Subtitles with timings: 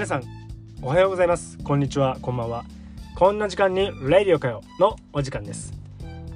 [0.00, 0.22] 皆さん
[0.80, 1.58] おはようございます。
[1.58, 2.16] こんにちは。
[2.22, 2.64] こんばんは。
[3.16, 5.74] こんな時間にレディオかよのお時間です。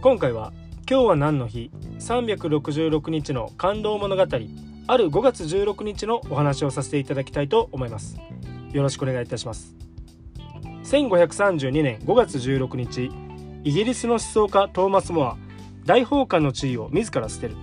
[0.00, 0.52] 今回は
[0.90, 1.70] 今日は何の日
[2.00, 4.40] ？366日の感動物語ある
[5.06, 8.16] 5月16日のお話をさせていただきたいと思います。
[8.72, 9.76] よろしくお願いいたします。
[10.82, 13.12] 1532年5月16日
[13.62, 15.36] イギリスの思想家トーマス・モア
[15.86, 17.54] 大法官の地位を自ら捨てる。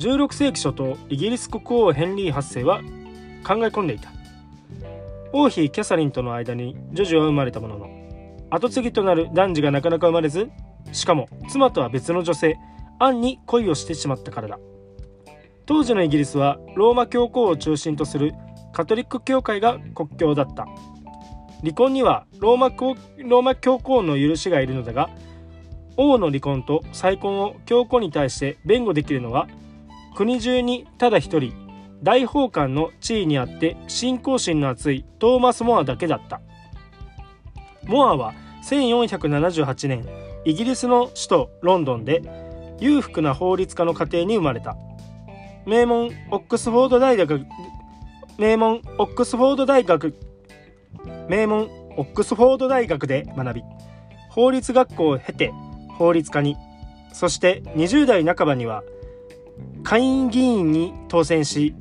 [0.00, 2.80] 16世紀初頭イギリス国王ヘンリー8世は
[3.46, 4.17] 考え込んでいた。
[5.32, 7.88] 王妃キャサリンとの間に女児は生まれたものの
[8.50, 10.50] 跡継ぎとなる男児がなかなか生まれず
[10.92, 12.56] しかも妻とは別の女性
[12.98, 14.48] アンに恋をしてしまったから。
[14.48, 14.58] だ
[15.66, 18.32] 当時のイギリスはローマ教皇を中心とする
[18.72, 20.66] カトリック教会が国教だった。
[21.60, 25.10] 離婚にはローマローマ教皇の許しがいるのだが
[25.96, 29.48] 王の離婚と再婚を教皇に対して弁護できるのは
[30.16, 31.52] 国中にただ一人
[32.02, 36.40] 大法官の地位にあって信仰心の厚いトーマス・モアだけだった。
[37.84, 40.06] モアは1478年
[40.44, 42.22] イギリスの首都ロンドンで
[42.80, 44.76] 裕福な法律家の家庭に生まれた。
[45.66, 47.44] 名門オックスフォード大学
[48.38, 50.14] 名門オックスフォード大学
[51.28, 53.62] 名門オックスフォード大学で学び
[54.30, 55.52] 法律学校を経て
[55.98, 56.56] 法律家に。
[57.12, 58.84] そして20代半ばには
[59.82, 61.74] 下院議員に当選し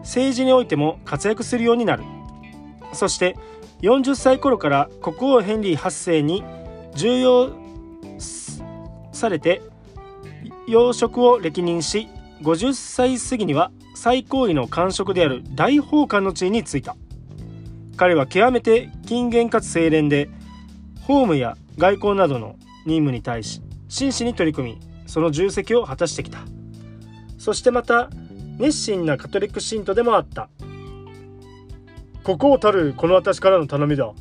[0.00, 2.04] 政治においても活躍するようになる。
[2.92, 3.36] そして
[3.82, 6.44] 40歳頃から国王ヘンリー8世に
[6.94, 7.50] 重用
[9.12, 9.62] されて
[10.66, 12.08] 要職を歴任し
[12.42, 16.96] 50歳過ぎには最高位の官職である大法官の地位に就いた。
[17.96, 20.30] 彼は極めて勤勉かつ清廉で
[21.02, 26.38] 法務や外交などの任務に対し真摯に取り組みその重責を果たしてきた。
[27.36, 28.10] そしてまた
[28.60, 30.50] 熱心なカトリック信徒でもあった。
[32.22, 34.12] 国王たるこの私からの頼みだ。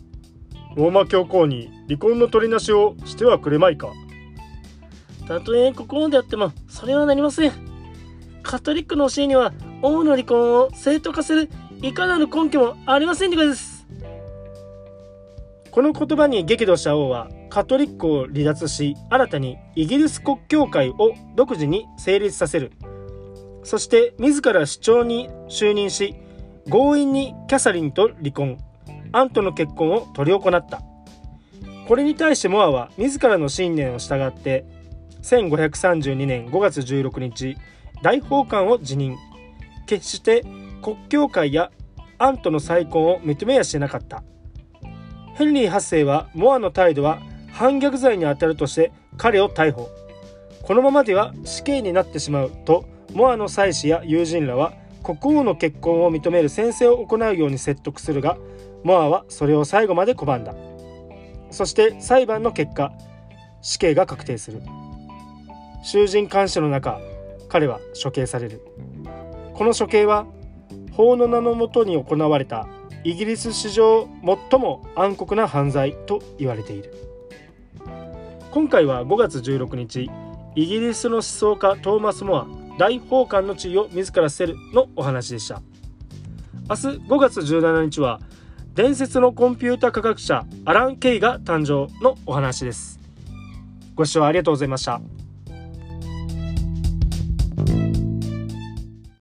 [0.77, 3.89] ローマ教皇に離婚の取りなしをしてはくれまいか。
[5.27, 7.51] たとえ国王であってもそれはなりません。
[8.41, 11.49] カトリックの教えには王の離婚を正当化する
[11.81, 13.85] いかなる根拠もありませんでございます。
[15.69, 22.71] この言葉に激怒した王はカトリックを離脱し新たにイギリス国教会を独自に成立させる
[23.63, 26.15] そして自ら主張に就任し
[26.69, 28.57] 強引にキャサリンと離婚。
[29.11, 30.81] アンとの結婚を執り行った。
[31.87, 34.65] これに対してモアは自らの信念を従って
[35.23, 37.57] 1532年5月16日
[38.03, 39.17] 大法官を辞任。
[39.87, 40.45] 決して
[40.83, 41.71] 国教会や
[42.19, 44.23] アンとの再婚を認めやしなかった。
[45.33, 47.19] ヘンリー8世はモアの態度は
[47.51, 49.89] 反逆罪にあたるとして彼を逮捕。
[50.61, 58.37] このままでは死刑になってしまうとモアの妻子や友人らは国王の結婚を認める宣誓を行うように説得するが
[58.83, 60.53] モアはそれを最後まで拒んだ。
[61.51, 62.93] そして裁判の結果
[63.61, 64.61] 死刑が確定する。
[65.83, 66.99] 囚人監視の中
[67.47, 68.61] 彼は処刑される。
[69.53, 70.27] この処刑は
[70.91, 72.67] 法の名のもとに行われた
[73.03, 74.07] イギリス史上
[74.51, 76.93] 最も暗黒な犯罪と言われている。
[78.51, 80.09] 今回は5月16日
[80.55, 82.47] イギリスの思想家トーマス・モア
[82.79, 85.61] 大法官の地位を自ら捨てるのお話でした。
[86.69, 88.21] 明日5月17日は
[88.73, 92.97] 伝説のコンピュータ科学者アラン・ケイが誕生のお話です。
[93.95, 95.01] ご視聴ありがとうございました。